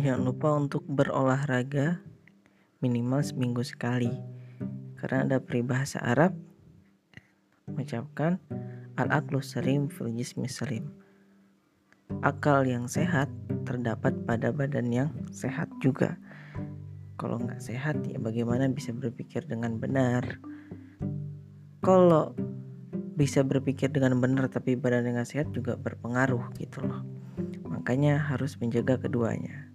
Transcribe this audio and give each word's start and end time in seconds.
Jangan 0.00 0.24
lupa 0.24 0.56
untuk 0.56 0.80
berolahraga 0.88 2.00
minimal 2.80 3.20
seminggu 3.20 3.60
sekali. 3.60 4.08
Karena 4.96 5.28
ada 5.28 5.44
peribahasa 5.44 6.00
Arab 6.00 6.32
mengucapkan 7.68 8.40
al-aqlu 8.96 9.44
salim 9.44 9.92
fil 9.92 10.08
jismi 10.16 10.48
salim. 10.48 10.88
Akal 12.24 12.64
yang 12.64 12.88
sehat 12.88 13.28
terdapat 13.68 14.16
pada 14.24 14.48
badan 14.48 14.88
yang 14.88 15.12
sehat 15.36 15.68
juga. 15.84 16.16
Kalau 17.20 17.36
nggak 17.36 17.60
sehat 17.60 18.00
ya 18.08 18.16
bagaimana 18.16 18.72
bisa 18.72 18.96
berpikir 18.96 19.44
dengan 19.44 19.76
benar? 19.76 20.40
Kalau 21.84 22.32
bisa 23.20 23.44
berpikir 23.44 23.92
dengan 23.92 24.16
benar 24.16 24.48
tapi 24.48 24.80
badan 24.80 25.12
yang 25.12 25.28
sehat 25.28 25.52
juga 25.52 25.76
berpengaruh 25.76 26.56
gitu 26.56 26.80
loh. 26.88 27.04
Makanya 27.68 28.16
harus 28.16 28.56
menjaga 28.56 28.96
keduanya. 28.96 29.68